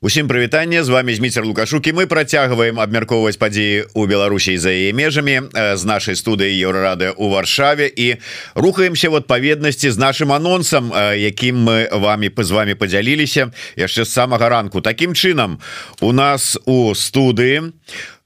[0.00, 5.48] Усім прывітанне з вами Зміцер лукашукі мы працягваем абмяркоўваць падзеі у Беларусі за яе межамі
[5.56, 8.20] з нашай студыі еўрарады у варшаве і
[8.52, 14.48] рухаемся в адпаведнасці з нашим анонсам якім мы вами з вами подзяліліся яшчэ з самага
[14.52, 14.84] ранку.
[14.84, 15.64] Такім чынам
[16.00, 17.72] у нас у студыі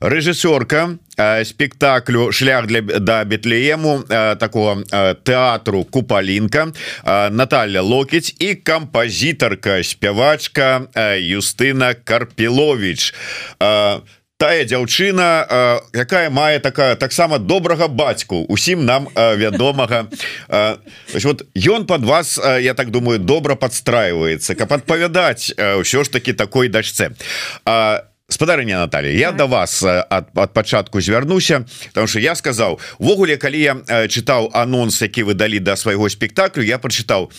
[0.00, 0.98] рэжысёрка
[1.44, 4.04] спектаклю шлях для да бетлеему
[4.40, 4.82] такого
[5.22, 6.72] тэатру купалінка
[7.30, 10.88] Наталья локіць і кампазітарка спявачка
[11.20, 13.14] Юстына Карпілович
[14.40, 15.44] тая дзяўчына
[15.92, 20.08] якая мае такая таксама добрага бацьку усім нам вядомага.
[21.12, 26.72] Вот ён под вас я так думаю добра подстраивается каб адпавядаць ўсё ж таки такой
[26.72, 27.12] дачце
[28.30, 33.36] а спадарыня Наталья я до вас ад, ад пачатку звярнуся потому что я сказаў увогуле
[33.36, 33.74] калі я
[34.06, 37.30] чытаў анонс які вы далі до да свайго спектаклю я прочытаў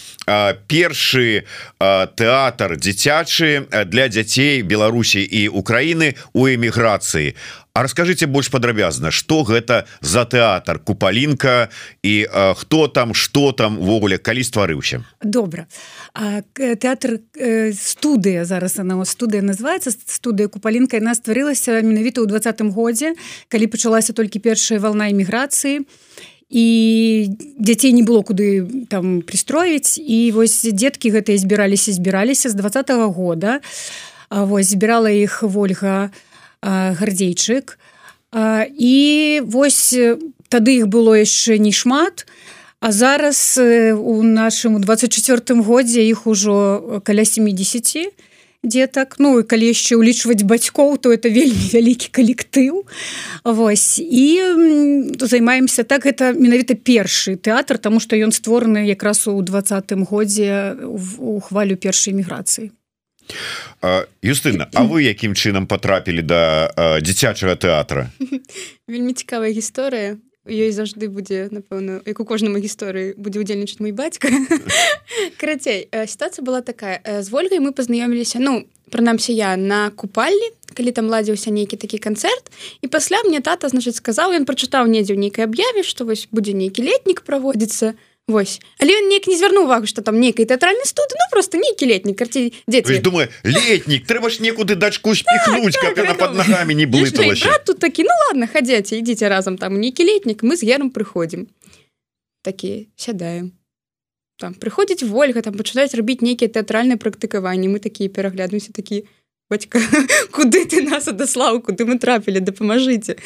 [0.68, 1.44] першы
[1.80, 7.36] тэатр дзіцячы для дзяцей Беларусі і Украіны у эміграцыі
[7.74, 11.72] А расскажите больш падрабязна что гэта за тэатр купалінка
[12.04, 15.08] і а, хто там что там ввогуле калі стварыўся?
[15.24, 15.68] Добра.
[16.60, 23.16] Тэатр э, студыя зараз она студыя называется студыя купалінка яна стварылася менавіта ў двадцатым годзе
[23.48, 25.88] калі пачалася толькі першая волна эміграцыі.
[26.52, 29.96] І дзяцей не было куды там пристроіць.
[29.96, 33.64] І вось дзеткі гэтыя збіраліся збіраліся з двадцатого года.
[34.28, 36.31] Вось збірала іх ольга у
[36.62, 37.78] гардзейчык.
[38.78, 39.94] І вось
[40.48, 42.26] тады іх было яшчэ не шмат
[42.82, 48.10] а зараз у нашым 24 годзе іх ужо каля 70
[48.64, 52.86] детак Ну і калі яшчэ ўлічваць бацькоў то это вельмі вялікі калектыў.
[53.46, 54.00] Вось.
[54.02, 54.42] І
[55.20, 60.78] займаемся так это менавіта першы тэатр тому что ён створаны якраз у двадцатым годзе
[61.18, 62.72] у хвалю першай міграцыі
[64.22, 66.70] Юстына А вы якім чынам потрапілі да
[67.02, 68.12] дзіцячага тэатра?
[68.88, 70.22] Вельмі цікавая гісторыя.
[70.46, 74.30] Ёй заўжды будзе напэўна як у кожнаму гісторыі будзе удзельнічаць мой бацька.
[75.42, 77.02] Карацей сітуацыя была такая.
[77.06, 82.50] З ольгай мы пазнаёміліся ну прынамсі я на купальні калі там ладзіўся нейкі такі канцэрт.
[82.82, 86.58] І пасля мне тата значыць сказаў ён прачытаў недзе ў нейкай аб'яве што вось будзе
[86.58, 87.94] нейкі летнік праводзіцца.
[87.94, 88.62] то Вось.
[88.80, 92.18] Але ён неяк не звярнуў увагу что там нейкай тэатральны студ Ну просто нейкі летнік
[92.18, 93.00] карці дзеці.
[93.00, 97.06] Думаю летнік трэба ж некуды дачку спихнуть так, так, под ногами не было
[97.66, 101.50] тут такі ну ладно хадзяце ідзіце разам там нейкі летнік мы з гером прыходзім
[102.42, 103.52] такі сядаем.
[104.38, 109.06] Там прыходзіць ольга там пачынаюць рабіць нейкія тэатральныя практыкаванні мы такія перагляднуся такі
[109.52, 109.84] бацька
[110.32, 113.20] куды ты нас адаслаў куды мы трапілі дапамажыце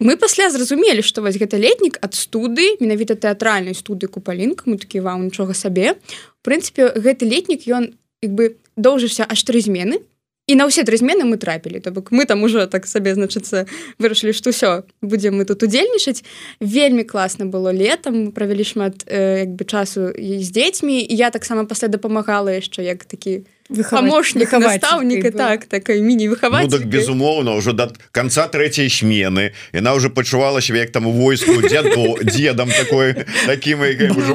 [0.00, 5.04] мы пасля зразумелі што вось гэта летнік ад студы менавіта тэатральнай студы купалінка мы такі
[5.04, 7.92] вам нічога сабе в прынцыпе гэты летнік ён
[8.24, 10.00] як бы доўжыўся аж тры змены
[10.46, 13.66] і на ўсе тры змены мы трапілі то бок мы там уже так сабе значыцца
[13.98, 16.22] вырашылі што ўсё будзем мы тут удзельнічаць
[16.60, 21.92] вельмі класна было летом правялі шмат э, як бы часу з дзецьмі я таксама пасля
[21.92, 27.72] дапамагала яшчэ як такі у помощник настаўніка так такой міні выхаваць ну, так, безумоўно уже
[27.72, 29.52] да конца третьей смены.
[29.72, 33.14] Яна уже пачувала себе як там у войску дзеду дедам такой
[33.46, 33.78] таким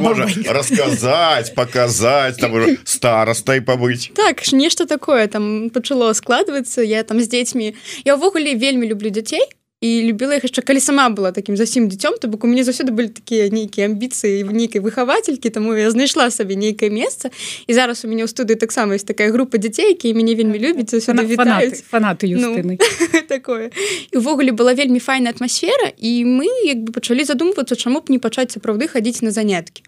[0.02, 4.12] можа рассказать показать там старостай побыть.
[4.16, 7.76] Так нешта такое там пачало складываться я там з дзецьмі
[8.06, 9.42] я увогуле вельмі люблю дзяцей
[9.82, 12.94] і любіла іх яшчэ калі сама была таким засім дзіцём то бок у мяне заўсёды
[12.94, 17.34] былі такія нейкія амбіцыі в нейкай выхавацелькі таму я знайшла сабе нейкае месца
[17.66, 20.94] і зараз у мяне ў студыі таксама есть такая група дзяцей якія мяне вельмі любяць
[21.02, 22.78] фанаты фанаты ну,
[23.28, 23.72] такое.
[24.12, 28.20] І увогуле была вельмі файная атмасфера і мы як бы пачалі задумвацца чаму б не
[28.22, 29.82] пачаць сапраўды хадзіць на заняткі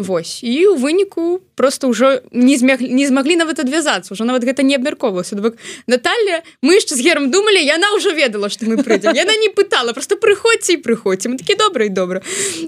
[0.00, 0.40] Вось.
[0.42, 4.14] І у выніку просто ўжо не змяг не змаглі нават адвязацца.
[4.14, 8.48] Уже нават гэта не абмяркоўвалася бок Наталья мы яшчэ з гером думалі яна ўжо ведала
[8.48, 12.24] што мы прыйдзем яна не пытала просто прыходзьце і прыходзьце мы такі добра і добра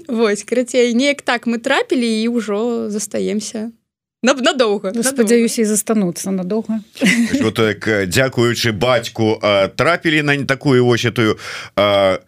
[0.07, 3.73] Вось карацей неяк так мы трапілі і ўжо застаемся
[4.23, 6.79] надоўга спадзяюся і застануцца надоўга
[7.51, 9.37] так дзякуючы бацьку
[9.75, 11.37] трапілі на не такую вось этую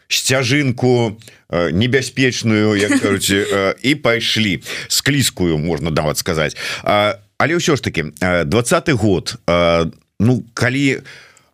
[0.09, 6.57] сцяжынку на Э, небяспечную як кажуце і пайшлі склізкую можна даваць сказаць
[7.37, 8.09] але ўсё ж таки
[8.49, 9.37] двадцатый год
[10.17, 11.05] ну калі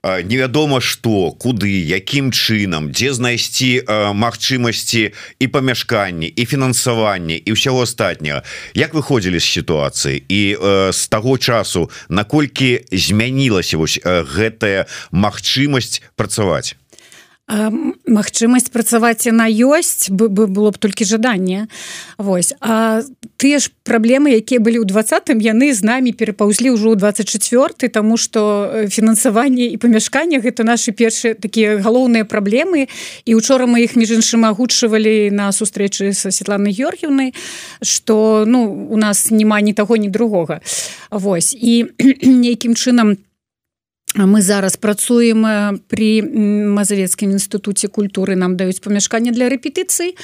[0.04, 3.86] невядома что куды якім чынам дзе знайсці
[4.18, 8.42] магчымасці і памяшканні і фінансаванне і ўсяго астатняга.
[8.74, 10.24] Як выходзілі з сітуацыі?
[10.26, 10.58] І
[10.90, 16.81] з таго часу наколькі змянілася вось гэтая магчымасць працаваць
[17.52, 21.68] магчымасць працаваць яна ёсць бы было б толькі жаданне.
[22.18, 22.54] Вось.
[22.64, 23.04] А
[23.36, 28.16] тыя ж праблемы якія былі ў двадцатым яны з намі перапаўзлі ўжо ў 24 тому
[28.16, 32.88] что фінансаванне і памяшкання гэта наши першыя такія галоўныя праблемы.
[33.26, 37.36] І учора мы іх між іншым агучвалі на сустрэчы са Светланы Георгіўнай
[37.84, 40.62] что ну у нас няма ні таго ні другога.
[41.12, 41.52] Вось.
[41.52, 41.92] І
[42.24, 43.31] нейкім чынам там
[44.16, 48.36] мы зараз працуем при мазавецкім інстытуце культуры.
[48.36, 50.16] Нам даюць памяшканне для рэпетыцый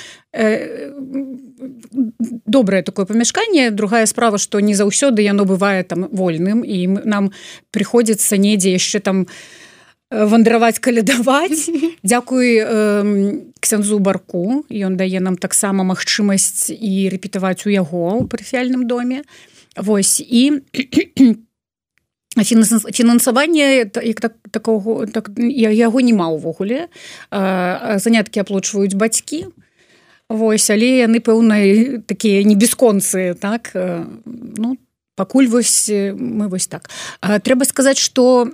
[2.46, 6.64] добрае такое памяшканне другая справа што не заўсёды яно бывае там вольным.
[6.64, 7.32] І нам
[7.72, 9.26] прыходзіцца недзе яшчэ там
[10.12, 11.70] вандраваць калядаваць
[12.04, 12.64] Дякуй
[13.60, 14.66] ксянзу барку.
[14.70, 19.24] Ён дае нам таксама магчымасць і рэпетаваць у яго ў парафіяльным доме.
[19.76, 20.64] Вось і
[22.44, 26.88] фінансаванне так, такого так, яго няма ўвогуле
[27.32, 29.48] заняткі аплочваюць бацькі.
[30.30, 34.78] Вось але яны пэўнай такія не бесконцы так ну
[35.18, 36.90] пакуль вось мы вось так.
[37.22, 38.46] А, трэба сказаць что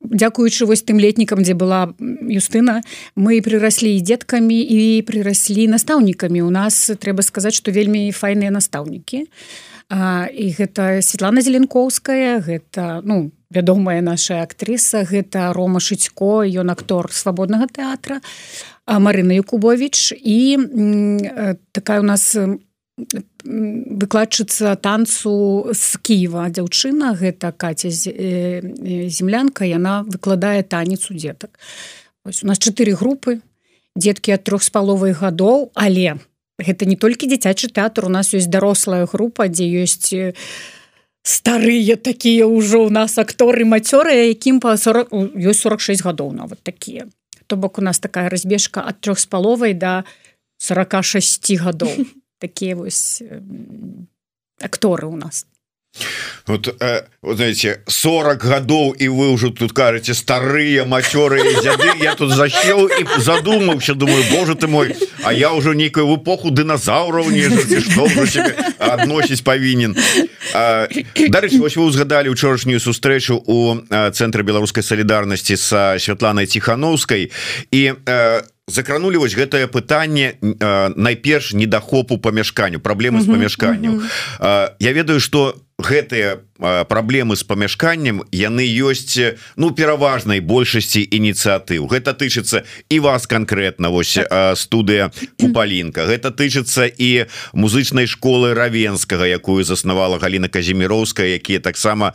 [0.00, 2.80] дзякуючы вось тым летнікам дзе была юстына
[3.14, 6.40] мы прыраслі дзеткамі і прыраслі настаўнікамі.
[6.42, 9.26] У нас трэба сказаць что вельмі файныя настаўнікі.
[9.26, 16.74] а А, і гэта Светлана зеленковская гэта ну вядомая наша актрыса гэта рома шыцько ён
[16.74, 18.18] актор свабоднага тэатра
[18.86, 20.58] Марына Якубович і
[21.70, 22.34] такая у нас
[23.44, 31.58] выкладчыца танцу з Киева дзяўчына гэта каця землянка яна выкладае танец у дзетак.
[32.24, 33.38] Ось у нас чатыры групы
[33.94, 38.32] дзеткі ад трох з паловай гадоў але у гэта не толькі дзіцячы тэатр у нас
[38.32, 40.14] ёсць дарослая група дзе ёсць
[41.26, 47.10] старыя такія ўжо ў нас акторы мацёры якім па 40 ёсць 46 гадоў нават такія
[47.46, 50.04] то бок у нас такая разбежка ад трох з паловай да
[50.58, 51.92] 46 гадоў
[52.44, 53.22] такія вось
[54.60, 55.44] акторы у нас
[56.46, 62.14] вот, э, вот знаете 40 гадоў і вы ўжо тут кажаце старыя мацёры дзяды я
[62.14, 67.50] тут засел і задумаўся думаю Боже ты мой А я ўжо нейкую эпоху дыназаўраў не
[68.78, 69.96] адносіць павінен
[70.54, 77.30] Дарэчы вось вы узгадалі учорашнюю сустрэчу у цэнтры беларускай салідарнасці са Святланай ціхановскай
[77.70, 84.02] і у закранули вось гэтае пытанне найперш недахопу памяшканню праблемы з памяшканню
[84.40, 89.18] Я ведаю что гэтыя праблемы з памяшканнем яны ёсць
[89.56, 94.18] ну пераважнай большасці ініцыятыў гэта тычыцца і вас конкретно вось
[94.54, 95.10] студыя
[95.40, 96.06] купалінка.
[96.06, 102.12] Гэта тычыцца і музычнай школы равенскага якую заснавала Галіна казіміроўская якія таксама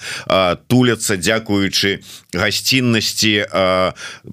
[0.68, 2.02] туляцца дзякуючы
[2.34, 3.46] гасціннасці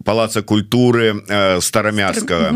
[0.05, 1.21] палаца культуры
[1.61, 2.53] старамяскага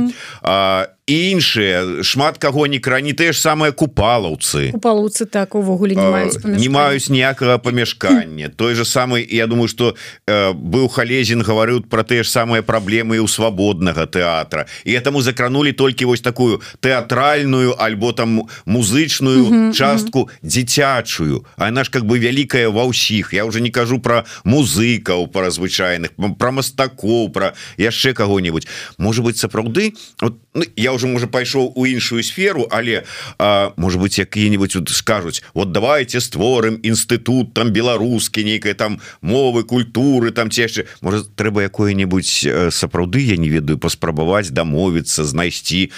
[1.07, 2.03] і іншыя.
[2.03, 4.71] Шмат каго не крані тыя ж самыя купалаўцы.
[4.71, 7.11] Купалаўцы так увогуле не маюць не маюць
[7.43, 9.97] ніякага памяшкання той же самый Я думаю что
[10.27, 14.67] э, быў халезін гаварыў про тыя ж самыя праблемы у свабоднага тэатра.
[14.85, 20.49] І этому закранули толькі вось такую тэатральную альбо там музычную uh -huh, частку uh -huh.
[20.49, 21.45] дзіцячую.
[21.57, 23.35] А наш как бы вялікая ва ўсіх.
[23.35, 26.09] Я уже не кажу про музыкаў пара звычайных
[26.39, 28.69] про мастакоў про яшчэ кого-нибудь
[28.99, 29.93] может быть сапраўды?
[30.21, 33.03] Вот ну, я уже можа пайшоў у іншую сферу але
[33.39, 40.33] а, может быть якія-нибудь скажуць вот давайте створым інстытут там беларускі нейкая там мовы культуры
[40.33, 45.91] там ці яшчэ может трэба якое-нибудь сапраўды я не ведаю паспрабаваць дамовіцца знайсці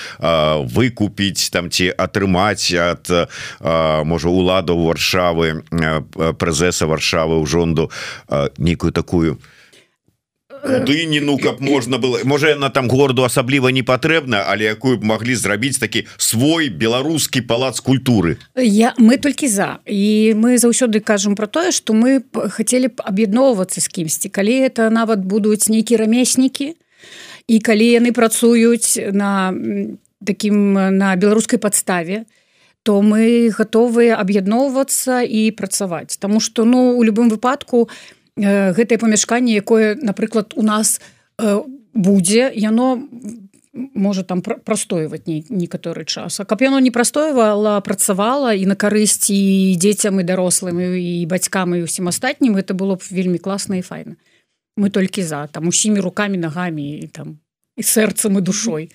[0.76, 3.10] выкупіць там ці атрымаць ад
[4.04, 5.64] можа уладаў варшавы
[6.38, 7.90] прэзеса варшавы ў жонду
[8.58, 9.53] нейкую такую у
[10.64, 12.25] дыніну каб можна было.
[12.25, 17.44] Можа яна там гораду асабліва не патрэбна але якую б маглі зрабіць такі свой беларускі
[17.44, 18.40] палац культуры?
[18.56, 19.78] Я мы толькі за.
[19.85, 24.90] І мы заўсёды кажам про тое что мы хотели б аб'ядноўвацца з кімсьці калі это
[24.90, 26.75] нават будуць нейкія рамеснікі
[27.49, 29.52] і калі яны працуюць на
[30.25, 32.25] таким на беларускай подставе
[32.85, 38.98] то мы готовыя аб'ядноўвацца і працаваць тому что ну у любым выпадку у Э, гэтае
[38.98, 41.00] памяшканне якое напрыклад у нас
[41.38, 41.62] э,
[41.94, 42.98] будзе яно
[43.74, 46.40] можа там прастойваць не некаторы час.
[46.40, 51.82] А каб яно не прастойвала працавала і на карысці дзецям і дарослым і бацькам і
[51.82, 54.16] усім астатнім это было б вельмі класна і файна.
[54.76, 57.38] Мы толькі за там усімі руками нагамі і там
[57.76, 58.90] і сэрцам і душой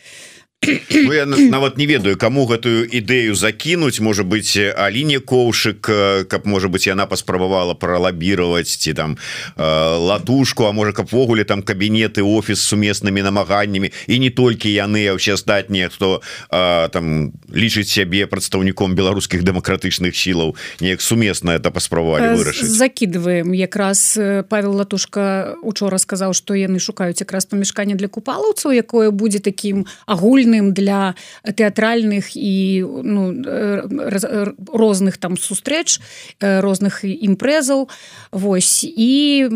[0.91, 3.99] ну, я нават не ведаю кому гэтую ідэю закінуць.
[3.99, 5.87] Можа быть Аліне коўшык
[6.27, 9.17] каб можа быть яна паспрабавала пролабіировать ці там
[9.55, 13.91] латушку А можа кабвогуле там кабінеты офіс сумеснымі намаганнямі.
[14.07, 20.55] І не толькі яны а все астатнія хто там лічыць сябе прадстаўніком беларускіх дэмакратычных сілаў
[20.81, 22.67] неяк сумесна это паспрабавалі вырашыць.
[22.67, 29.39] закидываем якраз Павел латушка учора сказаў что яны шукаюць якраз памяшканне для купалаўцаў якое будзе
[29.39, 33.33] таким агульным агульным для тэатральных і ну,
[34.73, 35.99] розных там сустрэч
[36.39, 37.89] розных імпрэзаў
[38.31, 38.83] Вось.
[38.83, 39.49] І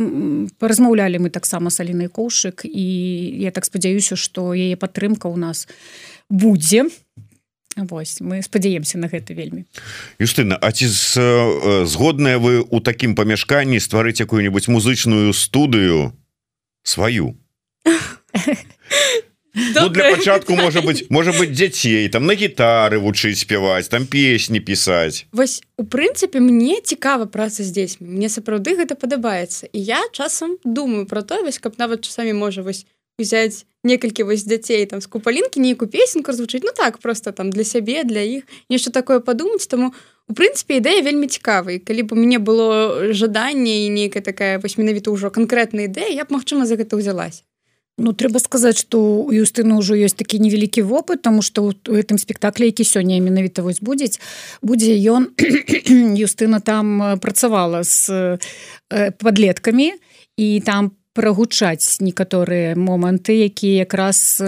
[0.59, 2.85] паразмаўлялі мы таксама салінай коўшык і
[3.41, 5.67] я так спадзяюся што яе падтрымка ў нас
[6.29, 6.89] будзе.
[7.75, 8.21] Вось.
[8.21, 9.65] Мы спадзяемся на гэта вельмі.
[10.21, 11.17] Юстына А ці з,
[11.89, 16.13] згодныя вы у такім памяшканні стварыць якую-нибудь музычную студыю
[16.83, 17.33] сваю
[19.53, 24.59] ну, для пачатку можа быть можа быть дзяцей там на гітары вучыць спяваць там песні
[24.59, 28.07] пісаць Вось у прынцыпе мне цікава праца з дзецьмі.
[28.07, 29.67] Мне сапраўды гэта падабаецца.
[29.73, 32.85] І я часам думаю про то вось каб нават часамі можа вось
[33.19, 37.63] взять некалькі вось дзяцей там з купалінкі нейкую песенку звучыць ну так просто там для
[37.63, 39.67] сябе для іх нешта такое падумаць.
[39.67, 39.93] Таму
[40.27, 44.77] у прынцыпе ідэя вельмі цікавай калі б у мяне было жаданне і нейкая такая вось
[44.77, 47.43] менавіта ўжо канкрэтная ідэя я б магчыма за гэта ўзялась
[47.97, 48.97] Ну трэба сказаць што
[49.29, 53.61] у Юстына ўжо ёсць такі невялікі вопыт тому што у гэтым спектаклі які сёння менавіта
[53.61, 54.17] вось будзець
[54.65, 55.29] будзе ён
[56.25, 58.41] Юстына там працавала з
[58.89, 59.93] падлеткамі
[60.41, 64.41] і там прагучаць некаторыя моманты якія якраз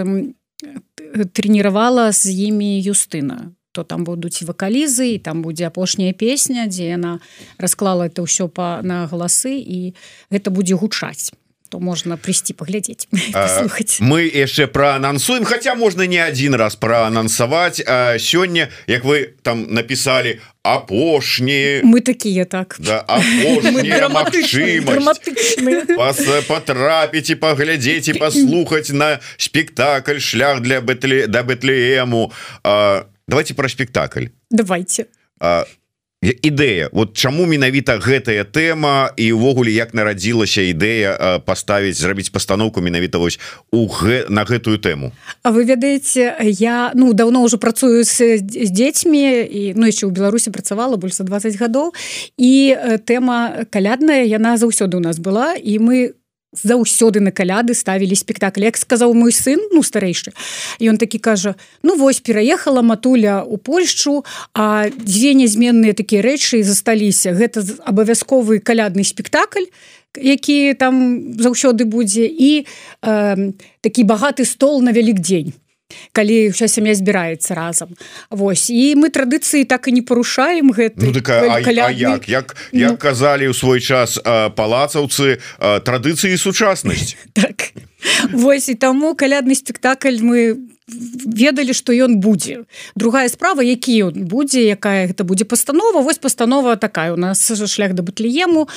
[1.30, 7.22] трэніравала з імі Юстына то там будуць вакалізы і там будзе апошняя песня дзе яна
[7.62, 9.94] расклала это ўсё па на галасы і
[10.34, 11.30] гэта будзе гучаць
[11.68, 13.08] то можна прыйсці паглядзець
[14.00, 17.82] мы яшчэ проанансуем хотя можна не один раз проанансаваць
[18.18, 22.76] сёння як вы там написали апошнія мы такія так.
[22.78, 23.04] Да,
[26.48, 32.32] потрапіць і паглядзець і паслухаць на спектакль шлях для бэтлі да бэтлеему
[33.28, 34.26] давайте про спектакль.
[34.50, 35.06] Давайте.
[35.40, 35.64] А
[36.22, 36.88] ідэя.
[36.92, 43.38] Вот чаму менавіта гэтая тэма і увогуле як нарадзілася ідэя паставіць зрабіць пастаноўку менавіта вось
[43.72, 44.24] у г...
[44.28, 45.12] на гэтую тэму?
[45.42, 50.12] А вы ведаеце я ну давно ўжо працую з, з дзецьмі і ну яшчэ ў
[50.12, 51.92] Беларусі працавала больш за 20 гадоў.
[52.40, 56.25] І тэма калядная яна заўсёды у нас была і мы у
[56.62, 58.64] заўсёды на каляды ставілі спектакль.
[58.64, 60.32] Як сказаў мой сын ну старэйшы
[60.80, 67.32] ён такі кажа ну вось пераехала матуля у Польшчу а дзве нязменныя такія рэчы засталіся.
[67.32, 69.68] Гэта абавязковы калядны спектакль
[70.16, 72.66] які там заўсёды будзе і
[73.02, 75.52] э, такі багаты стол на вялік дзень
[76.12, 77.94] калі ўся сям'я збіраецца разам.
[78.30, 82.28] Вось і мы традыцыі так і не парушаем гэта ну, так, а, а як?
[82.28, 82.96] як, як ну...
[82.96, 84.18] казалі ў свой час
[84.56, 87.16] палацаўцы традыцыі сучаснасць.
[87.36, 87.76] Так.
[88.32, 90.56] Вось і таму калядны спектакль мы
[90.88, 92.64] ведалі што ён будзе.
[92.94, 96.02] Другая справа які ён будзе якая гэта будзе пастанова.
[96.02, 97.12] Вось пастанова такая.
[97.12, 98.68] У нас шлях да батлеему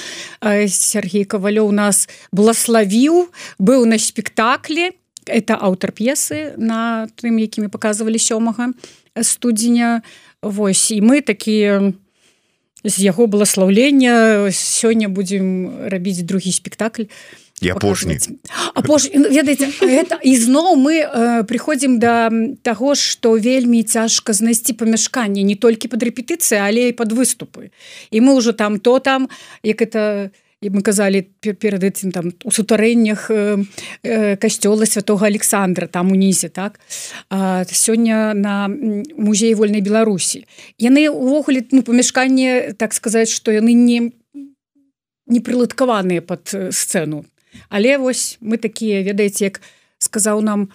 [0.41, 4.91] Сергей кавалё у нас блаславіў быў на спектаклі
[5.29, 8.73] это аўтар п'есы на тым якімі показывалі сёмага
[9.13, 10.01] студзеня.
[10.41, 11.93] Вось і мы такія
[12.83, 17.11] з яго благословлення сёння будзем рабіць другі спектакль.
[17.59, 18.17] Апошні.
[18.73, 19.11] Апош...
[19.11, 22.31] ведаеце это ізноў мы э, прыходзім да
[22.63, 27.75] таго што вельмі цяжка знайсці памяшканне не толькі пад рэпетыцыі але і пад выступы.
[28.15, 29.27] І мы ўжо там то там
[29.63, 33.63] як это не і мы казалі перад этим там у сутарэннях э,
[34.03, 36.79] э, касцёла святого Александра там унізе так?
[37.71, 40.45] Сёння на музеі вольнай Беларусі.
[40.77, 44.11] Яны увогуле ну памяшканне так сказаць что яны не
[45.27, 47.25] не прыладкаваныя под сцэну.
[47.69, 49.61] Але вось мы такія ведаеце як
[49.99, 50.69] сказаў нам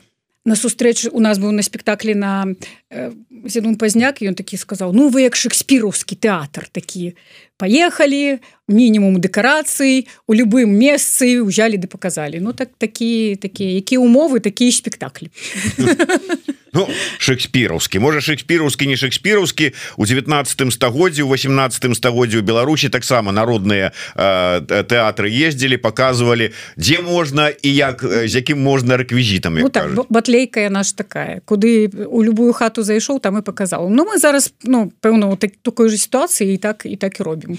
[0.44, 2.46] на сустрэчы у нас быў на спектаклі на
[2.90, 3.12] э,
[3.48, 7.16] зену пазняк ён такі сказаў ну вы як шекспіраўскі тэатр такі.
[7.56, 14.40] Поехали мінімум дэкарацый у любым месцы узялі ды показалі ну так такі такія якія умовы
[14.40, 15.30] такія спектаклі
[16.74, 16.88] ну,
[17.18, 23.92] шекспіраўскі можа шекспіраўскі не шекспіраўскі у 19 стагоддзі у 18 стагоддзі у Беларусі таксама народныя
[24.14, 30.70] э, тэатры ездзілі показывалі дзе можна і як з якім можна рэквізітам ну, так, батлейка
[30.70, 31.40] наш такая.
[31.44, 35.88] Куды у любую хату зайшоў там і показал Ну мы зараз ну пэўна так такой
[35.88, 37.58] же сітуацыі і так і так і робім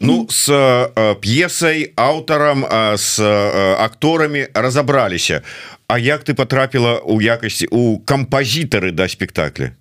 [0.00, 0.46] Ну с
[1.20, 2.64] п'есай аўтарам
[2.96, 3.20] с
[3.78, 5.42] акторамі разабраліся
[5.88, 9.72] А як ты потрапіла у якасці у кампазітары да спектаклі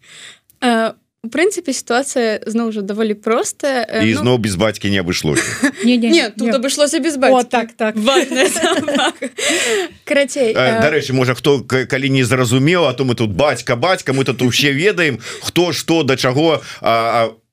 [1.21, 3.85] у прынцыпе сітуацыя зноў жа даволі простая.
[4.01, 4.25] І ну...
[4.25, 5.37] зноў без бацькі не абышло
[6.33, 7.33] тут абышлося без бацькі.
[7.77, 9.15] так так.
[10.03, 14.41] Карацей дарэчы можа хто калі не зразумеў а то мы тут бацька бацька мы тут
[14.41, 16.61] усе ведаем хто што да чаго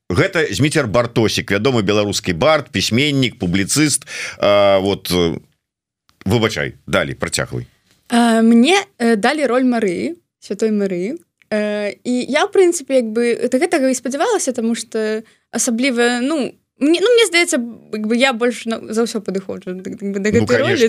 [0.09, 4.03] гэта зміцер бартосік вядомы беларускі бард пісьменнік публіцыст.
[4.41, 5.09] Вот
[6.25, 7.65] выбачай далі працягвай.
[8.41, 14.53] Мне далі роль Марыі святой Марыі і я в прынцыпе як бы гэтага і спадзявалася
[14.53, 19.75] тому что асабліва ну мне, ну, мне здаецца бы я больш на, за ўсё падыходжу
[19.75, 19.83] ну,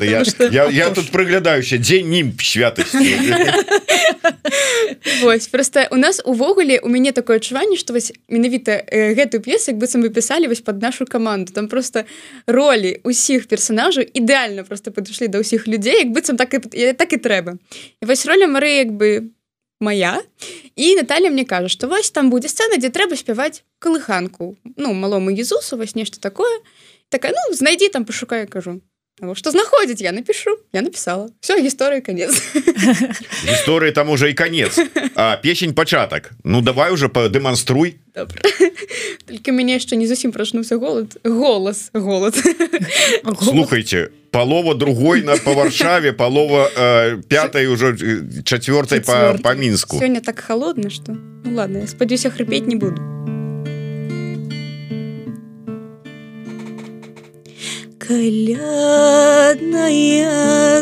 [0.05, 0.47] я, что...
[0.49, 3.01] я, я тут прыглядаюся дзень нім святасці
[5.23, 9.73] Вось просто у нас увогуле у мяне такое адчуванне што вось менавіта э, гэтую п'есу
[9.73, 12.05] быццам вы пісалі вось под нашу каманду там просто
[12.47, 17.19] ролі усіх персонажаў ідэальна просто падышлі да ўсіх людзей як быццам так і так і
[17.19, 17.59] трэба
[18.01, 19.31] і вось роля мары як бы
[19.81, 20.23] моя.
[20.77, 25.31] І Наталья мне кажа что вось там будзе сцена дзе трэба спяваць калыханку ну малому
[25.31, 26.61] Езусу вось нешта такое.
[27.09, 28.81] Такая ну знайдзі там пашукаю кажу
[29.35, 30.59] что знаходзіць я напишу.
[30.73, 31.29] Я написала.
[31.41, 32.31] Все гісторыя конец.
[33.47, 34.79] Гісторыі там уже і конец.
[35.15, 37.97] А песень пачатак ну давай уже падэманструй
[39.27, 41.17] только мяне яшчэ не зусім прачнуўся голод.
[41.25, 42.35] Голас голод.
[43.43, 47.97] Слухайте палова другой на по варшаве палова э, пятой уже
[48.45, 51.13] четвертой по, по мінску сёння так холодно что
[51.45, 53.03] ну, ладно спадзяюся хрыпеть не буду
[58.11, 59.63] Колядная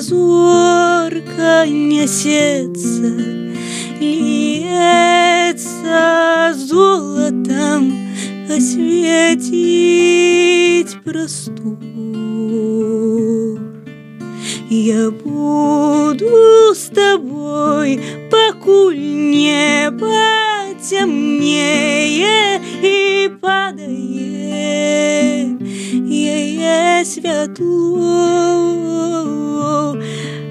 [0.01, 3.13] зорка несется,
[4.01, 5.45] Льется
[6.55, 7.93] золотом
[8.49, 9.77] осветить
[11.05, 11.77] простор.
[14.71, 20.09] Я буду с тобой, покуль небо
[20.81, 24.49] темнее и падает
[27.05, 27.97] Светло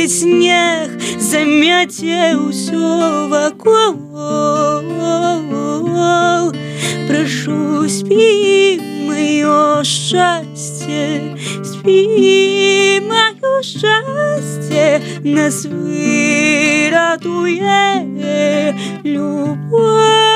[0.09, 3.95] Снег замяце ўсё вакол.
[7.09, 13.28] Прошу, спи, мое счастье, спи, мое
[13.63, 16.89] счастье, нас выратует
[19.05, 20.28] любовь.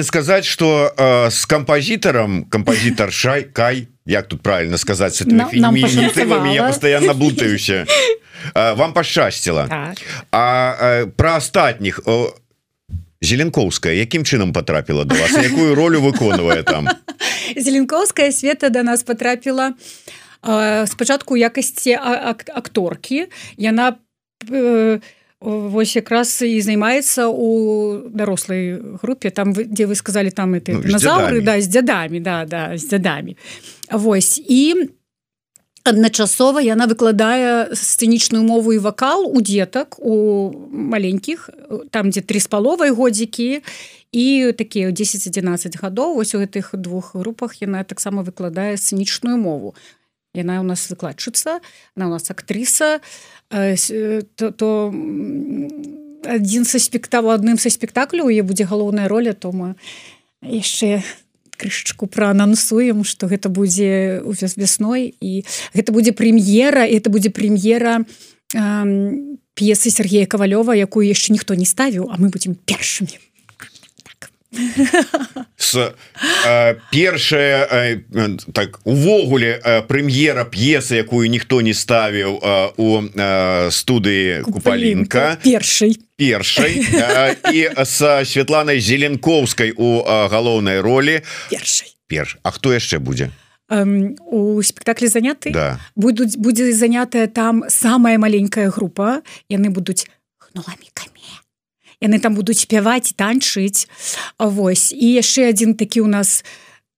[0.00, 5.20] Павінен сказаць что э, с кампазітарам кампазітар шай кай як тут правильно сказаць
[6.54, 7.86] я постоянно блутаюся
[8.54, 9.96] вам пашчасціла так.
[10.32, 12.00] А про астатніх
[13.20, 15.32] зеленковская якім чынам потрапіла до вас?
[15.32, 16.88] Якую ролю выконвае там?
[17.56, 19.74] Зеленковская света до нас потрапіла
[20.86, 21.98] спачатку якасці
[22.54, 23.96] акторкі яна
[24.48, 25.00] по
[25.40, 27.48] Вось якраз і займаецца у
[28.12, 32.76] дарослай групе там дзе вы сказали там это ну, динозавры да з дзядамі да да
[32.76, 33.36] з дзядамі
[33.88, 34.92] Вось і
[35.84, 41.48] адначасова яна выкладае сцэнічную мову і вакал у дзетак у маленькіх
[41.90, 43.64] там дзе три з паловай годзікі
[44.12, 49.74] і такія 10-11 гадоў ось у гэтых двух групах яна таксама выкладае сцэнічную мову
[50.34, 51.60] яна у нас выкладчыца
[51.96, 53.00] на у нас актрыса
[53.50, 54.94] Э, э, то, то
[56.22, 59.74] адзін са спектаклю адным са спектакляў яе будзе галоўная роля то мы
[60.38, 61.02] яшчэ
[61.58, 65.42] крышачку праанансуем что гэта будзе у вясной і
[65.74, 68.06] гэта будзе прэм'ера это будзе прэм'ера
[69.58, 73.18] п'есы Сергея кавалёва якую яшчэ ніхто не ставіў а мы будзем першымі
[75.56, 75.94] с
[76.46, 83.70] э, першая э, так увогуле э, прэм'ера п'есы якую ніхто не ставіў э, у э,
[83.70, 85.38] студыі купалінка.
[85.44, 91.22] першай першай э, і с Святланай зеленковскай у э, галоўнай ролі.
[91.50, 93.30] Першай перш А хто яшчэ будзе
[93.70, 95.78] у спектаклі заняты да.
[95.94, 100.10] будуць будзе занятая там самая маленькая група яны будуць
[100.42, 101.38] хноламікамі
[102.00, 103.88] яны там будуць спяваць танчыць
[104.38, 104.92] Вось.
[104.92, 106.44] І яшчэ один такі у нас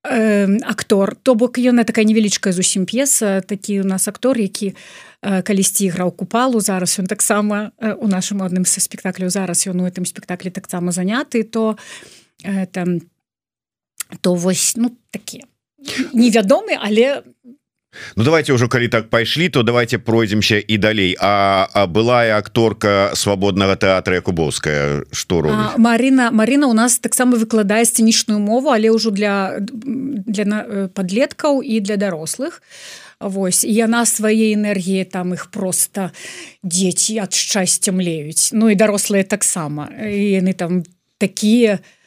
[0.05, 1.17] э, актор.
[1.17, 3.41] То бок ён такая невялічкая зусім п'еса.
[3.41, 4.75] Такі у нас актор які
[5.23, 6.61] э, калісьці іграў купалу.
[6.61, 10.93] Зараз ён таксама э, у нашым адным са спектакляў зараз ён у этом спектаклі таксама
[10.93, 11.43] заняты.
[11.43, 11.77] То
[12.45, 13.03] э, там
[14.21, 15.45] то вось ну такія
[16.13, 17.23] невядомы але
[18.17, 21.17] Ну давайте ўжо калі так пайшлі то давайте пройдземся і далей.
[21.21, 25.05] А, а былая акторка свабоднага тэатра Якубовская.
[25.13, 30.89] Что робіць Марина Марина у нас таксама выкладае сцэнічную мову але ўжо для для э,
[30.89, 32.63] подлеткаў і для дарослых
[33.21, 36.11] Вось яна свае энергіі там их просто
[36.65, 40.83] дзеці ад шчасця млеюць Ну і дарослыя таксама яны там
[41.19, 42.02] такія там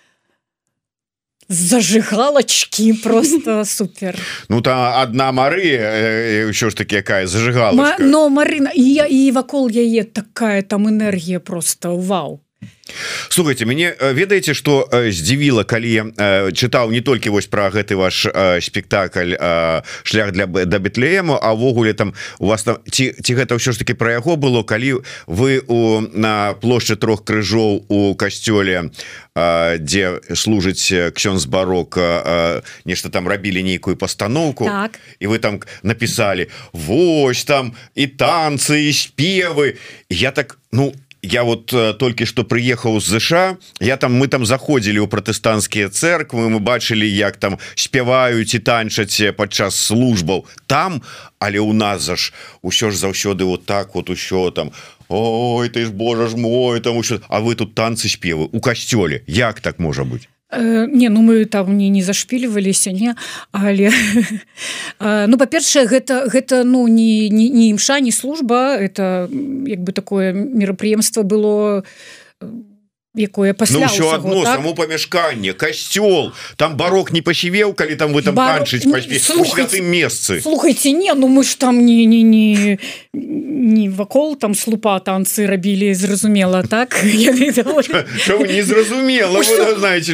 [1.48, 4.16] зажигалочки просто супер.
[4.50, 10.04] Ну та одна Марыя ўсё ж таки якая зажигала но Марына я і вакол яе
[10.04, 12.45] такая там энергія просто вау
[13.30, 16.04] слухайте мяне ведаеце что здзівіла калі я
[16.54, 18.28] чытаў не толькі вось про гэты ваш
[18.62, 19.34] спектакль
[20.04, 23.94] шлях для да бетлеему авогуле там у вас там ці, ці гэта ўсё ж таки
[23.94, 28.92] про яго было калі вы у на плошчы трох крыжоў у касцёле
[29.36, 31.98] дзе служыць ксён з барок
[32.86, 35.00] нешта там рабілі нейкую пастаноўку так.
[35.20, 39.76] і вы там написали Вось там і танцы і спевы
[40.10, 40.94] я так ну
[41.26, 45.90] я вот э, толькі что приехаў з ЗША я там мы там заходзілі ў пратэстанцкія
[45.90, 50.46] церквы мы бачылі як там спяваюць і танчаць падчас службаў.
[50.68, 51.02] Там
[51.40, 54.72] але у нас за ж усё ж заўсёды вот так вот усё там
[55.10, 59.24] Ой ты ж Божа ж мой там усё А вы тут танцы спевы у касцёле.
[59.28, 63.16] Як так можа быть Э, не ну мы там не не зашпільваліся не
[63.52, 63.92] але
[65.28, 69.28] ну па-першае гэта гэта ну не не, не імша не служба это
[69.68, 71.84] як бы такое мерапрыемство было
[72.42, 72.75] не
[73.18, 74.56] якое пасля ну, ўсё адно так?
[74.56, 78.60] само памяшканне касцёл там барок не пасівеў калі там вы там Бар...
[78.60, 80.42] танчыць святым месцы.
[80.42, 82.80] слухайте не ну мы ж там не не не
[83.14, 86.96] не вакол там слупа танцы рабілі зразумела так?
[87.16, 90.14] Не зразумела знаете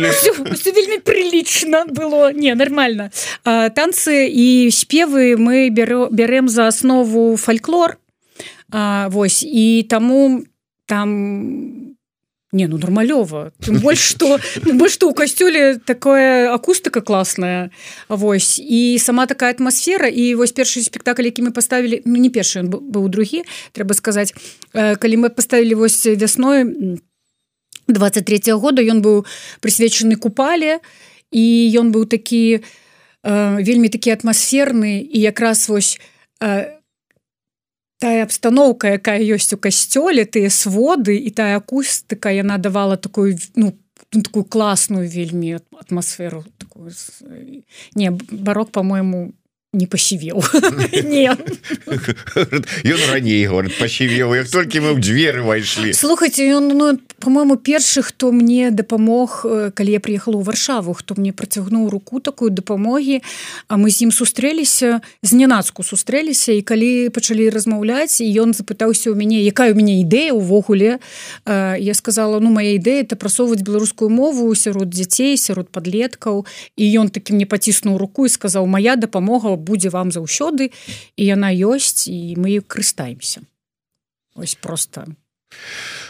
[0.71, 2.31] вельмі прилічна было.
[2.33, 3.09] Не нормально.
[3.43, 7.97] А, танцы і спевы мы бярё бярэм за аснову фальклор
[8.71, 10.43] а, Вось і таму
[10.85, 11.11] там
[11.87, 11.90] у
[12.51, 13.53] не ну нормалёва.
[13.59, 17.71] Тым больш что больш что у касцёле такое акустыка класная
[18.09, 18.59] Вось.
[18.59, 23.07] І сама такая атмасфера і вось першы спектакль які мы поставілі ну не першы быў
[23.07, 24.33] другі трэба сказаць.
[24.73, 26.99] Э, калі мы поставілі вось вясной
[27.87, 29.25] 23 -го года ён быў
[29.61, 30.79] прысвечаны купале
[31.31, 32.59] і ён быў такі
[33.23, 35.99] э, вельмі такі атмасферны і якраз вось
[36.43, 36.80] э,
[38.01, 43.77] тая абстаноўка якая ёсць у касцёле тыя своды і тая акустыка яна давала такую ну
[44.11, 46.91] такую класную вельмі атмасферу такую
[47.95, 49.31] не барок по-моему
[49.73, 50.43] не пасівеў
[52.83, 58.03] ён раней говорит пасівеў як толькі мы ў дзверы ўвайшлі слухайте ён ну, по-моему першы
[58.03, 63.23] хто мне дапамог калі я приехала ў варшаву хто мне працягнуў руку такую дапамогі
[63.71, 69.07] А мы з ім сустрэліся з нянацку сустрэліся і калі пачалі размаўляць і ён запытаўся
[69.07, 70.99] ў мяне якая у мяне ідэя увогуле
[71.47, 76.43] э, я сказала ну моя ідэя это прасоўваць беларускую мову сярод дзяцей сярод подлеткаў
[76.75, 80.73] і ён такі мне паціснуў руку і сказаў моя дапамога будзе вам заўсёды
[81.15, 83.45] і яна ёсць і мы карыстаемся.
[84.35, 85.05] Ось просто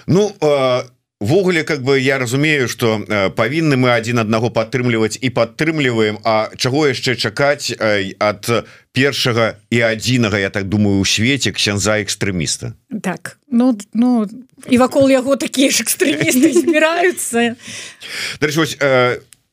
[0.07, 0.85] ну а
[1.19, 2.99] ввогуле как бы я разумею что
[3.35, 7.73] павінны мы один аднаго падтрымліваць і падтрымліваем А чаго яшчэ чакаць
[8.19, 12.73] ад першага і адзінага я так думаю у свеце ксянза экстрэміста?
[13.01, 14.27] Так ну ну
[14.69, 17.55] і вакол яго такія ж экстрэмісты збіраюцца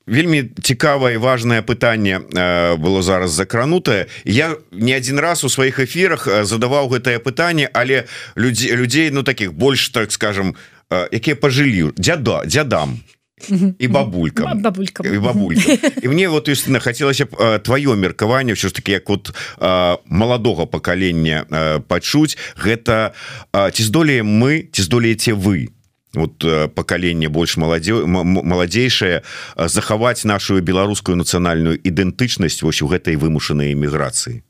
[0.08, 4.06] вельмі цікавае важное пытанне э, было зараз закранутае.
[4.24, 9.22] Я не один раз у сваіх эфирах э, задаваў гэтае пытанне але людзей людзей ну
[9.22, 10.56] таких больш так скажем
[10.88, 13.00] якія пожылі дзядо дзядам
[13.78, 14.62] і бабулькам.
[14.62, 19.08] Бабулька і бабулька і мне вот істина хацелася б твоё меркаванне ўсё ж таки як
[19.08, 19.30] вот
[20.08, 21.44] маладога пакалення
[21.88, 22.36] пачуць.
[22.56, 23.14] Гэта
[23.52, 25.68] ці здолеем мы ці здолееце вы
[26.14, 26.44] вот
[26.74, 29.22] пакаленне больш маладзе маладзейшае
[29.56, 34.42] захаваць нашу беларускую нацыянальную ідэнтычнасць вось у гэтай вымушанай эміграцыі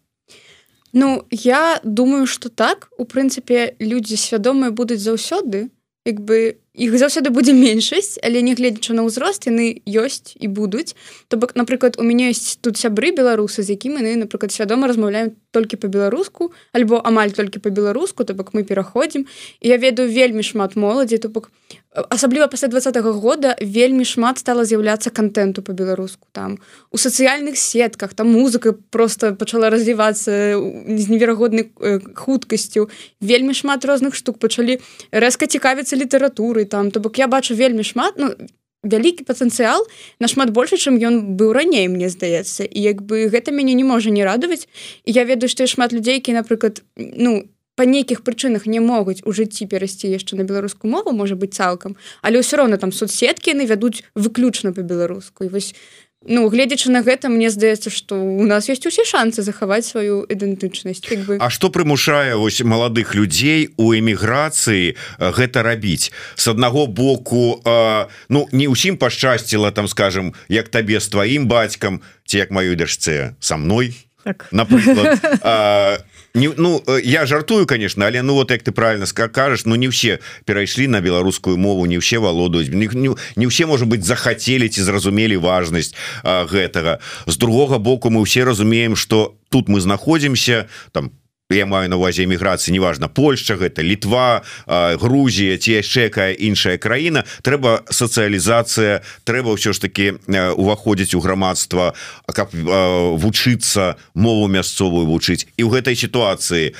[0.92, 2.88] Ну я думаю что так.
[2.96, 5.68] У прынцыпе людзі свядомыя будуць заўсёды
[6.08, 10.96] як бы іх заўсёды будзе меншасць але не гледзячы на ўзрост яны ёсць і будуць
[11.28, 15.36] то бок напрыклад у мяне есть тут сябры беларусы з якімі яны напрыклад свядома размаўляем
[15.50, 19.26] толькі по-беларуску альбо амаль толькі по-беларуску то бок мы пераходзім.
[19.60, 21.50] І я ведаю вельмі шмат моладзі то бок
[21.92, 26.58] асабліва пасля двадцатого года вельмі шмат стала з'яўляцца контенту по-беларуску там
[26.92, 31.72] у сацыяльных сетках там музыка просто пачала развівацца з неверагоднай
[32.14, 32.90] хуткасцю.
[33.20, 34.80] Вельмі шмат розных штук пачалі
[35.10, 38.34] рэзка цікавіцца літаратуры там то бок я бачу вельмі шмат ну
[38.82, 39.82] вялікі патэнцыял
[40.20, 42.64] нашмат больше чым ён быў раней мне здаецца.
[42.64, 44.68] І як бы гэта мяне не можа не радаваць.
[45.04, 49.30] І я ведаю што шмат людзей які напрыклад ну па нейкіх прычынах не могуць у
[49.30, 51.94] жыцці перайсці яшчэ на беларускую мову можа быть цалкам
[52.26, 55.78] але ўсё роўна там соцсеткі яны вядуць выключна по-беларуску і вось
[56.26, 61.06] ну гледзячы на гэта мне здаецца что у нас есть усе шансы захаваць сваю ідэнтычнасць
[61.26, 61.38] бы.
[61.40, 66.10] А что прымушае ось маладых людзей у эміграцыі гэта рабіць?
[66.34, 72.02] С аднаго боку э, ну не ўсім пашчасціла там скажем як табе з тваім бацькам
[72.26, 74.48] ці як маёй дачце со мной так.
[74.50, 75.18] напрыклад.
[75.42, 75.98] Э,
[76.34, 79.88] не ну э, я жартую конечно але ну вот як ты правильно скажешь Ну не
[79.88, 84.68] все перайшлі на беларускую мову не все володуюць не, не, не все может быть захацелі
[84.68, 86.98] ці зразумелі важность гэтага.
[87.26, 91.17] З другога боку мы все разумеем что тут мы знаходзімся там по
[91.56, 97.24] я маю на увазе эміграцыі неважно Польша гэта Літва Грузія ці яшчэ якая іншая краіна.
[97.40, 101.96] Трэба сацыялізацыя трэба ўсё ж таки уваходзіць у грамадства
[102.28, 105.48] каб вучыцца мову мясцовую вучыць.
[105.56, 106.76] І ў гэтай сітуацыі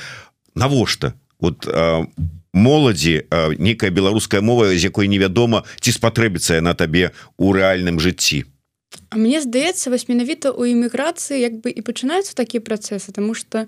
[0.53, 1.17] навошта?
[1.41, 1.65] Вот
[2.53, 3.25] моладзі
[3.57, 7.09] некая беларуская мова з якой невядома ці спатрэбіцца на табе
[7.41, 8.45] у рэальным жыцці?
[9.17, 13.65] Мне здаецца вось менавіта у эміграцыі як бы і пачынаюцца такія працэсы тому что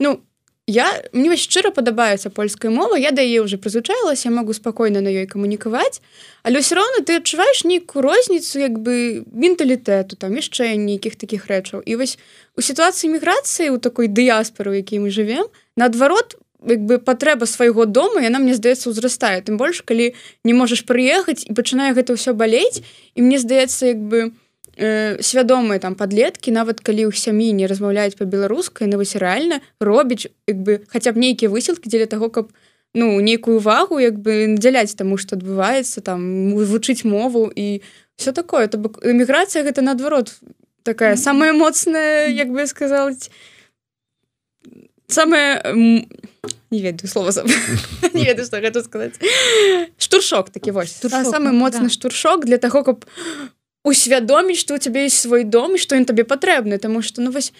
[0.00, 0.24] ну
[0.68, 5.08] я мне вось шчыра падабаецца польская мова я да яе уже прызвычаілася могу спакойна на
[5.08, 6.04] ёй камунікаваць
[6.44, 11.80] але ўсё роўно ты адчуваеш нейкую розніцу як бы менталітэту там яшчэ нейкіх такіх рэчаў
[11.80, 12.20] і вось
[12.52, 15.48] у сітуацыі міграцыі у такой дыяспору які мы живвем
[15.80, 20.12] наадварот як бы патрэба свайго дома яна мне здаецца ўзрастае тым больш калі
[20.44, 22.84] не можаш прыехаць і пачынае гэта ўсё балець
[23.16, 24.47] і мне здаецца як бы у
[24.78, 30.30] э, свядомыя там подлетки нават калі ў сям'і не размаўляюць по-беларускай на вось реально робіць
[30.46, 32.54] як бы хаця б нейкія высілкі дзеля того каб
[32.94, 37.82] ну нейкую увагу як бы надзяляць таму что адбываецца там вывучыць мову і
[38.18, 38.66] все такое.
[38.66, 40.34] То бок эміграцыя гэта наадварот
[40.82, 43.30] такая самая моцная як бы сказаць
[45.08, 45.62] самая
[46.70, 47.32] не ведаю слова
[48.14, 49.20] не ведаю что гэта сказаць
[49.98, 53.04] штуршок такі вось самы моцны штуршок для того каб
[53.84, 57.30] усвядоміць что у тебе есть свой дом і что ён табе патрэбны тому что ну
[57.30, 57.52] вось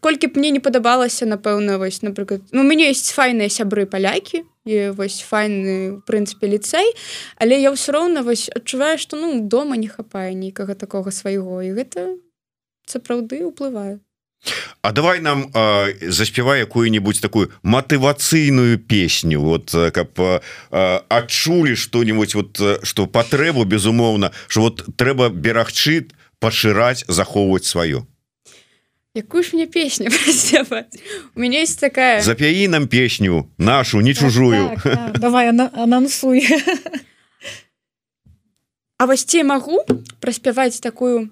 [0.00, 4.44] колькі б мне не падабалася напэўна вось напрыклад ну, у мяне есть файныя сябры палякі
[4.64, 6.92] і вось файны прынцыпе ліцэй
[7.36, 11.62] але я ўсё роўна вось адчуваю что ну дома не хапае нейкага такога свайго.
[11.62, 12.18] І гэта
[12.86, 14.00] сапраўды уплываю
[14.82, 19.40] А давай нам э, заспявай якую-нибудь такую матывацыйную песню.
[19.40, 20.40] Вот каб э,
[21.08, 28.06] адчулі что-нибудь вот что патрэбу безумоўна что вот трэба берагчы пашыраць захоўваць сваё
[29.16, 30.10] якую ж мне песню
[31.34, 32.20] у меня есть такая.
[32.22, 34.68] Запяі нам песню нашу не чужую.
[34.68, 35.18] так, так, так.
[35.20, 36.46] давай анансуй
[38.98, 39.84] А вось ці магу
[40.20, 41.28] праспяваць такую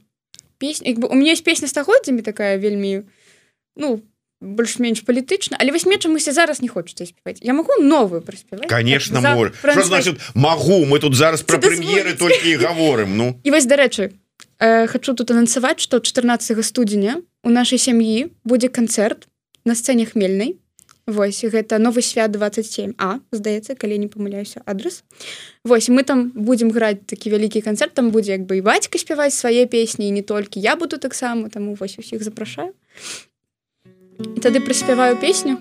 [0.59, 3.03] песня бы у меня есть песня стагоддзямі такая вельмі
[3.77, 4.03] ну
[4.40, 9.35] больш-менш палітычна але вось чамуся зараз не хочется спевать я могу новую праспевать конечно так,
[9.35, 13.40] мор значит могу мы тут зараз про прэм'еры только гаворым ну.
[13.43, 14.12] І вось дарэчы
[14.59, 19.29] э, хочу тут анансаваць что 14 студзеня у нашай сям'і будзе канцэрт
[19.64, 20.59] на сцэне хмельнай
[21.07, 25.05] Вось гэта новы свят 27 А здаецца калі не памыляюся адрес
[25.64, 29.37] Вось мы там будемм граць такі вялікі канцэрт там будзе як бы і бацька спяваць
[29.37, 30.61] свае песні не толькі.
[30.61, 32.73] Я буду таксама таму вось усіх запрашаю.
[34.40, 35.61] Тады прыспяваю песню.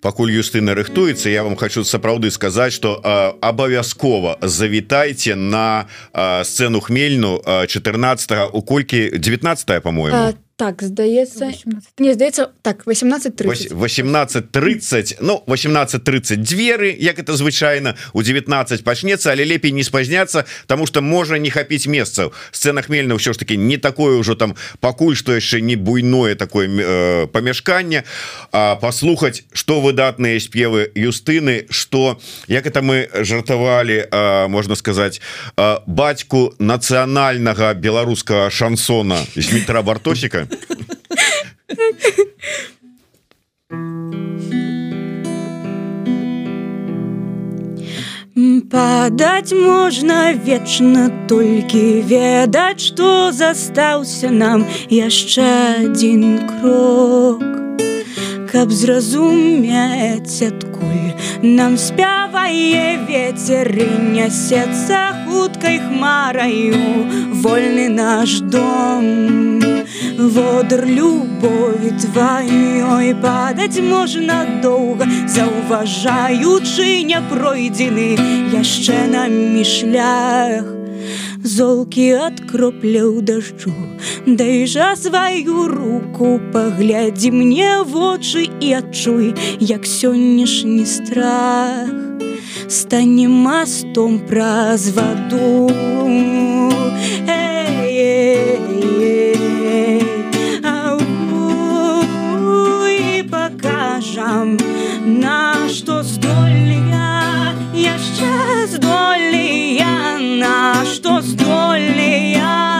[0.00, 2.96] Пакуль юстына рыхтуецца я вам хочу сапраўды сказаць что
[3.44, 9.10] абавязкова завітайце на а, сцэну хмельну 14 у колькі?
[9.12, 12.00] 19 по-моему так здаецца 18.
[12.04, 19.44] не здаецца так 18 18:30 ну 18:30 дзверы як это звычайно у 19 пачнецца але
[19.44, 23.78] лепей не спазняцца тому что можа не хапіць месцаў сцена хмельна ўсё ж таки не
[23.80, 28.04] такое ўжо там пакуль что яшчэ не буйное такое э, памяшканне
[28.52, 35.22] а послухаць что выдатныя спевы юстыны что як это мы жартавалі э, можна сказать
[35.56, 40.49] э, бацьку нацыянальнага беларускага шансона Дмітра бартосіка
[48.70, 54.66] Падаць можна вечна толькі ведаць, што застаўся нам
[55.02, 55.50] яшчэ
[55.82, 57.49] адзін крок.
[58.50, 63.86] Каб зразумець адкуль нам спявае ветер і
[64.16, 66.80] нясецца хуткай хмараю
[67.44, 69.06] вольны наш дом.
[70.18, 78.10] Водар любові тваёй падаць можна доўга заўважаючы не пройдзены
[78.58, 80.79] яшчэ намі шлях
[81.44, 83.72] золкі ад кропляў дажджу
[84.26, 91.88] Дай жа сваю руку паглядзі мне вочы і адчуй як сённяшні страх
[92.68, 95.72] стане мастом праз ваду
[97.26, 98.58] Эй, эй,
[99.00, 100.02] эй.
[100.62, 101.00] Ау,
[102.88, 104.58] і пакажам
[105.06, 108.59] на што здолея яшчэ
[110.40, 112.79] на што здолея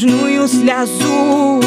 [0.00, 1.60] кожную слязу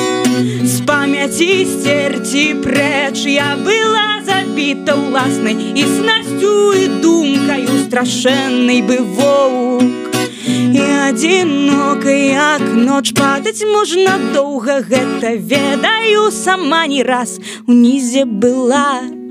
[0.63, 10.17] з памяці сцерці прэч я была забіта ўласнай і снасцю і думкаю страшэннай бы воўк
[10.49, 10.81] і
[11.13, 17.37] адзінокай як ноч падаць можна доўга гэта ведаю сама не раз.
[17.67, 19.22] Унізе была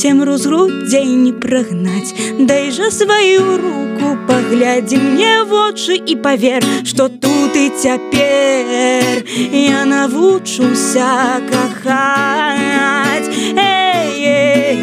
[0.00, 2.14] цемру з грудзей не прагнаць
[2.48, 9.20] дай жа сваю руку паглядзі мне вочы і павер што тут і цяпер
[9.52, 11.10] я навучуся
[11.52, 13.28] кахаць
[13.60, 14.80] Эй, эй,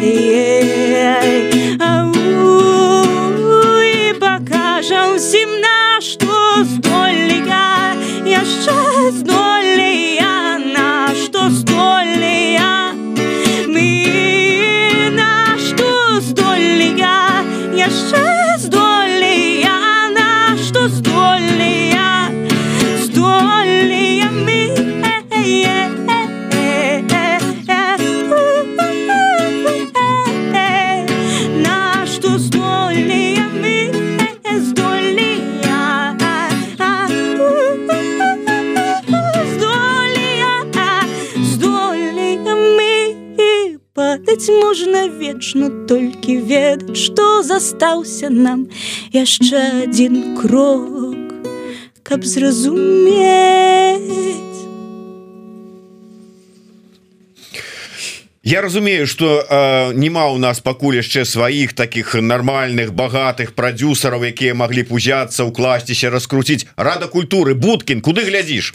[1.02, 2.14] эй, ау,
[3.82, 7.98] і пакажам усім на што здолея
[8.38, 8.78] яшчэ
[9.18, 9.57] здолея
[45.28, 48.64] вечна толькі ведаць што застаўся нам
[49.12, 51.28] яшчэ адзін крок
[52.08, 53.12] каб зразумець.
[58.42, 64.56] Я разумею что э, няма у нас пакуль яшчэ сваіх таких нармальных багатых прадюсараў якія
[64.56, 66.64] маглі б узяцца укласціся раскруціць.
[66.76, 68.72] Рада культуры будкін куды глядзіш?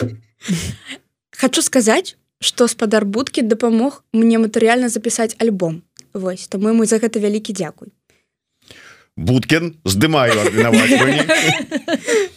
[1.34, 2.14] Хочу сказаць
[2.44, 5.82] что спадар будкі дапамог мне матэрыяльна запісаць альбом
[6.14, 7.90] Вось таму мы за гэта вялікі дзякуй.
[9.16, 10.34] Будкін здымаю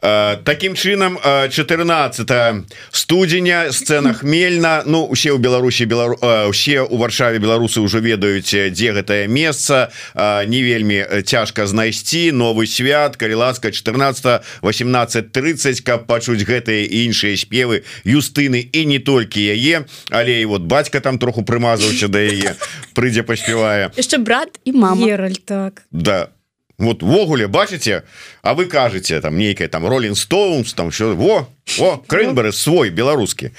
[0.00, 4.82] Такім чынам э, 14 студзеня сцена хмельна.
[4.86, 9.92] Ну усе ў Беларусі белару э, усе у варшаве беларусы ўжо ведаюць дзе гэтае месца.
[10.16, 12.32] Не вельмі цяжка знайсці.
[12.32, 19.44] Новы свят калі ласка 14 1830 каб пачуць гэтыя іншыя спевы юстыны і не толькі
[19.52, 19.84] яе.
[20.08, 22.56] Але і вот бацька там троху прымазаўся да яе
[22.96, 23.92] прыйдзе паспявае.
[24.00, 25.04] Яшчэ брат і мама.
[25.04, 25.84] Гераль так.
[25.92, 26.32] Да
[26.80, 28.02] вот ввогуле бачыце
[28.42, 31.46] А вы кажаце там нейкая там Роллин Стоунс там що во
[31.78, 33.50] о крынберы свой беларускі.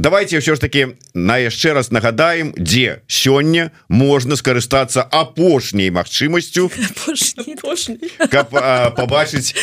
[0.00, 6.70] Давайте все ж таки на яшчэ раз нагадаем дзе сёння можна скарыстацца апошняй магчымасцю.
[8.30, 8.48] Каб
[8.96, 9.54] побачыць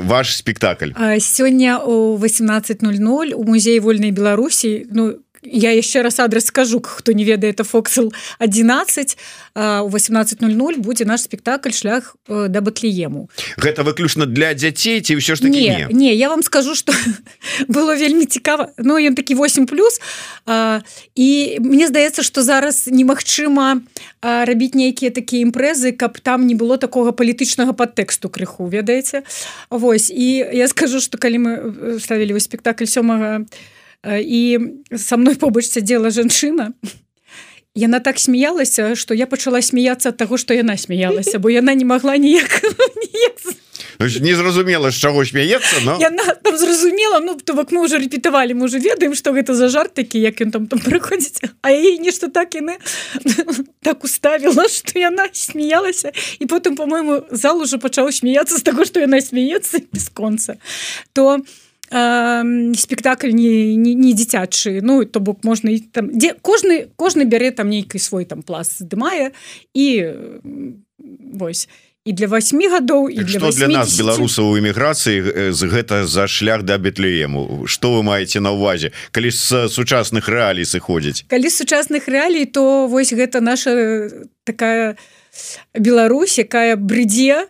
[0.00, 0.92] ваш спектакль.
[1.20, 7.24] Сёння у 18:00 у музеі вольнай Беларусі Ну я яшчэ раз адрес скажу хто не
[7.24, 9.16] ведае это фоксел 11
[9.54, 15.34] у 18:00 будзе наш спектакль шлях э, да батлеему гэта выключна для дзяцей ці ўсё
[15.34, 15.94] ж таки не, не?
[15.94, 16.92] не я вам скажу что
[17.68, 18.72] было вельмі цікава.
[18.78, 20.00] Ну ён такі 8 плюс
[21.14, 23.82] і мне здаецца что зараз немагчыма
[24.22, 29.22] рабіць нейкія такія імпрэзы каб там не было такого палітычнага подтэксту крыху ведаеце?
[29.70, 33.44] Вось і я скажу что калі мы э, ставілі спектакль сёмага
[34.06, 34.58] і
[34.96, 36.72] со мной побач сядзела жанчына
[37.74, 41.84] яна так смяялася что я пачала смяяться от того что яна смяялася бо яна не
[41.84, 42.62] могла ніяк
[44.20, 48.64] незразумела з чаго смяецца но яна там зразумела Ну то бок мы уже репетавалі мы
[48.64, 52.28] уже ведаем что гэта за жарт такі як ён там там прыходзіць А ей нешта
[52.28, 52.76] так яны
[53.82, 59.00] так уставила что яна смяялася і потым по-моему зал уже пачаў смяяться з того что
[59.00, 60.56] яна смяецца без конца.
[61.12, 66.34] То я э, спектакль не, не, не дзіцячы Ну то бок можна і там дзе
[66.40, 69.32] кожны кожны бярэ там нейкі свой там пласт здымае
[69.74, 69.86] і
[71.34, 71.68] вось.
[72.04, 73.58] І для восьми гадоў і так для, 80...
[73.58, 77.62] для нас беларусаў у эміграцыі з гэта за шлях да бетлеему.
[77.66, 81.30] Что вы маеце на увазе калі з сучасных рэалій сыходзіць?
[81.30, 84.10] Калі сучасных рэалій то вось гэта наша
[84.42, 84.96] такая
[85.78, 87.46] Беларусь якая брыдзе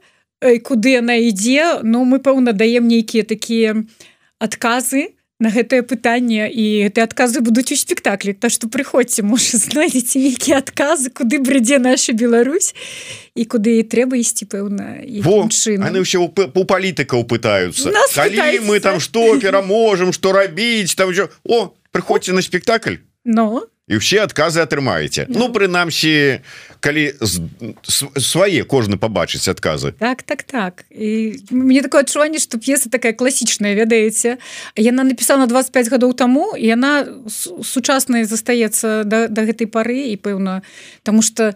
[0.60, 1.80] куды яна ідзе.
[1.82, 4.11] Ну мы пэўна даем нейкія такія у
[4.42, 8.30] адказы на гэтае пытанне і гэты адказы будуць у спектаклі.
[8.30, 12.70] То што прыходзьце можа знайдзеце нейкія адказы куды брыдзе наша Беларусь
[13.34, 15.02] і куды і трэба ісці пэўна
[16.06, 17.90] ўсё у палітыкаў пытаюцца.
[18.62, 23.02] Мы там што пераможам што рабіць там ўжо о прыходзьце на спектакль?
[23.26, 25.36] Но і все адказы атрымаеце yeah.
[25.36, 26.40] Ну прынамсі
[26.80, 27.12] калі
[28.16, 30.84] свае кожны побачыць адказы так так так.
[30.88, 34.38] І мне такое адчуванне что п'еса такая класічная ведаеце.
[34.76, 40.62] Яна напісана 25 гадоў таму яна сучасная застаецца да, да гэтай пары і пэўна
[41.04, 41.52] тому что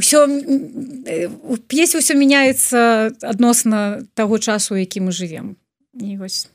[0.00, 5.60] ўсё у п'есе ўсё мяняецца адносна таго часу які мы живвем
[5.92, 6.48] і вось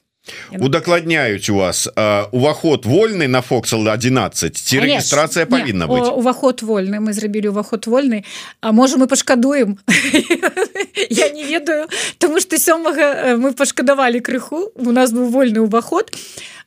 [0.52, 1.88] удакладняюць у вас
[2.32, 8.24] уваход вольны на фоксал 11 ці регістрацыя павінна быць уваход вольны мы зрабілі уваход вольны
[8.62, 9.80] А можа мы пашкадуем
[11.10, 14.72] я не ведаю тому что сёмага мы пашкадавалі крыху.
[14.76, 16.12] У нас быў вольны уваход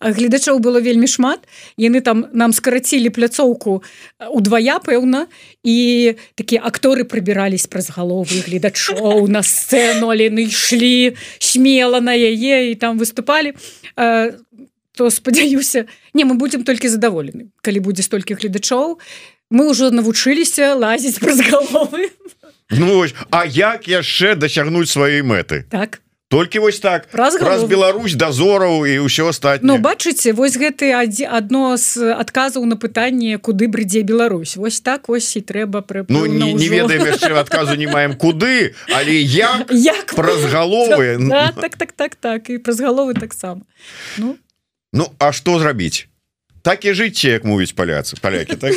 [0.01, 1.45] гледачоў было вельмі шмат.
[1.77, 3.85] Яны там нам скарацілі пляцоўку
[4.33, 5.29] удвая пэўна
[5.63, 12.75] і такія акторы прыбірались праз галовы гледачоў на сцэну але ішлі смела на яе і
[12.75, 13.53] там выступалі.
[13.97, 18.99] То спадзяюся не мы будемм толькі задаволены калі будзе столькі гледачоў.
[19.51, 22.09] Мы ўжо навучыліся лазіць праз галовы.
[22.71, 23.03] Ну,
[23.35, 25.67] а як яшчэ дасягнуць сваёй мэты?
[25.69, 27.09] Так толькі вось так.
[27.13, 32.79] Раз, раз Беларусь дазораў і ўсё астатніе Ну бачыце вось гэты адно з адказаў на
[32.79, 34.55] пытанне куды брыдзе Беларусь.
[34.55, 38.79] Вось так вось і трэба пры Ну не, не ведаем яшчэ адказу не маем куды
[38.95, 41.19] але як, як праз галовы?
[41.19, 42.51] Да, так так так так.
[42.51, 43.67] І праз галовы таксама.
[44.17, 44.39] Ну.
[44.93, 46.10] Ну а што зрабіць
[46.63, 48.73] так і жыцці як мовіць паляцы палякі так?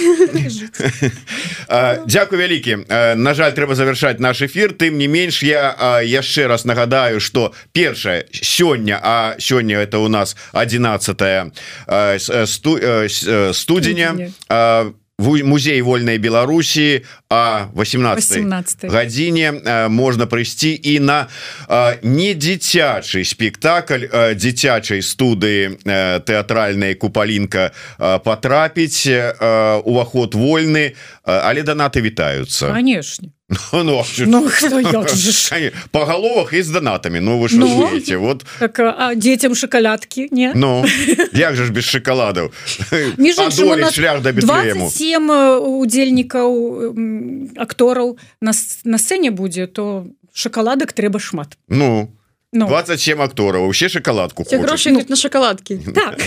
[2.08, 2.78] Дякую вялікі
[3.16, 4.74] На жаль трэба завершаць наш эфир.
[4.74, 10.36] Тым не менш я яшчэ раз нагадаю что першае сёння а сёння это у нас
[10.54, 11.54] 11
[13.54, 21.30] студзеня в музей вольной Беларусі а 18, 18 гадзіне можна прыйсці і на
[22.02, 25.78] не дзіцячы спектакль дзіцячай студыі
[26.26, 27.72] тэатральная купалінка
[28.26, 29.06] потрапіць
[29.86, 33.30] уваход вольны але данаты вітаюцца конечно
[33.74, 34.50] ну, ну, ну,
[35.92, 38.46] по головах і з донатами Ну вы ну, разумеете, вот.
[38.60, 40.52] Так, а детям шоколадки не?
[40.56, 40.86] Ну
[41.34, 42.54] як же ж без шоколадов
[43.92, 46.50] шлях до 27 удзельнікаў
[47.58, 48.52] актораў на,
[48.84, 51.58] на сцэне будзе то шоколадак трэба шмат.
[51.70, 52.10] Ну
[52.54, 52.68] ну.
[52.68, 55.82] 27 актораў усе шоколадку грошы ну, на шоколадки.
[55.94, 56.22] Так.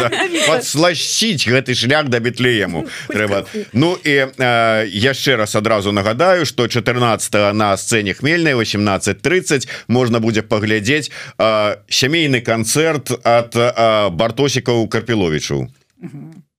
[0.46, 7.54] подслащить гэты шлях до бетлеему трэба Ну і э, яшчэ раз адразу нагадаю что 14
[7.54, 15.68] на сцэне хмельная 1830 можна будзе паглядзець э, сямейны канцэрт от э, бартосікаў карпіловичу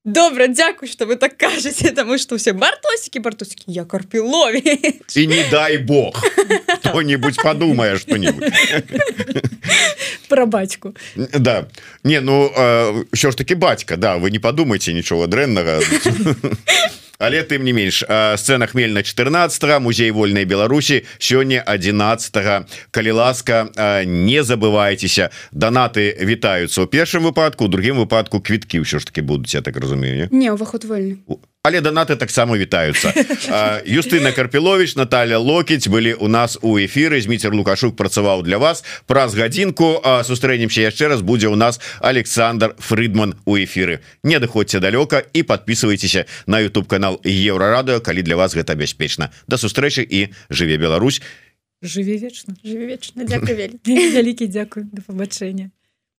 [0.05, 5.43] добра дзякуй что вы так кажаце тому что все бартосики бартосики я карпілові и не
[5.51, 6.23] дай бог.
[6.79, 8.53] Кто-нибудь подумая что-нибудь.
[10.27, 11.65] Про бацьку да.
[12.03, 12.51] Не ну
[13.13, 15.81] що ж таки батька да вы не подумайте ничего дрэннага
[17.21, 18.01] але тым не менш
[18.37, 22.33] сцена хмельна 14 музей вольной Беларусі сёння 11
[22.91, 23.69] калі ласка
[24.05, 29.61] не забывайтеся донаты вітаюцца ў першым выпадку другим выпадку квіткі ўсё ж таки будуць я
[29.61, 30.49] так разумею не?
[30.51, 31.21] Уваход вольны
[31.63, 33.13] але донаты таксама вітаюцца.
[33.85, 38.83] Юстына карпілович Наталья локіць былі у нас у эфиры зміцер лукашук працаваў для вас.
[39.05, 45.21] Праз гадзінку сустрэнемся яшчэ раз будзе у нас Александр Фридман у эфиры не адыходзьце далёка
[45.33, 49.29] і подписывайтеся на YouTube канал еўрарадыо калі для вас гэта бяспечна.
[49.47, 51.21] Да сустрэчы і жыве Беларусь.
[51.81, 52.57] Жыве вечна.
[52.65, 53.21] Жыве вечна.
[53.29, 55.69] Дзякуй вялікі вялікі дзякую да пабачэння